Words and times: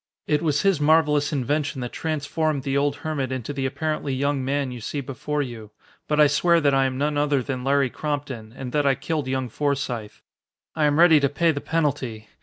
It 0.25 0.41
was 0.41 0.63
his 0.63 0.81
marvelous 0.81 1.31
invention 1.31 1.79
that 1.81 1.91
transformed 1.91 2.63
the 2.63 2.75
old 2.75 2.95
hermit 3.05 3.31
into 3.31 3.53
the 3.53 3.67
apparently 3.67 4.15
young 4.15 4.43
man 4.43 4.71
you 4.71 4.81
see 4.81 4.99
before 4.99 5.43
you. 5.43 5.69
But 6.07 6.19
I 6.19 6.25
swear 6.25 6.59
that 6.59 6.73
I 6.73 6.85
am 6.85 6.97
none 6.97 7.19
other 7.19 7.43
than 7.43 7.63
Larry 7.63 7.91
Crompton 7.91 8.51
and 8.57 8.71
that 8.71 8.87
I 8.87 8.95
killed 8.95 9.27
young 9.27 9.47
Forsythe. 9.47 10.21
I 10.75 10.85
am 10.85 10.97
ready 10.97 11.19
to 11.19 11.29
pay 11.29 11.51
the 11.51 11.61
penalty. 11.61 12.29